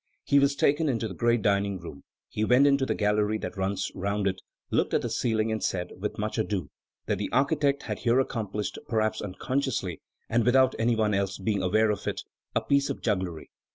He 0.23 0.39
was 0.39 0.55
taken 0.55 0.89
into 0.89 1.07
the 1.07 1.13
great 1.13 1.43
dining 1.43 1.77
room; 1.77 2.03
he 2.27 2.43
went 2.43 2.65
into 2.65 2.87
the 2.87 2.95
gallery 2.95 3.37
that 3.37 3.55
runs 3.55 3.91
round 3.93 4.25
it, 4.25 4.41
looked 4.71 4.95
at 4.95 5.03
the 5.03 5.11
ceiling, 5.11 5.51
and 5.51 5.63
said, 5.63 5.91
without 5.95 6.17
more 6.17 6.43
ado, 6.43 6.71
that 7.05 7.19
the 7.19 7.29
architect 7.31 7.83
had 7.83 7.99
here 7.99 8.19
accomplished, 8.19 8.79
perhaps 8.89 9.21
unconsciously, 9.21 10.01
and 10.27 10.43
without 10.43 10.73
any 10.79 10.95
one 10.95 11.13
else 11.13 11.37
being 11.37 11.61
aware 11.61 11.91
of 11.91 12.07
it, 12.07 12.23
a 12.55 12.61
piece 12.61 12.89
of 12.89 13.03
jugglery. 13.03 13.51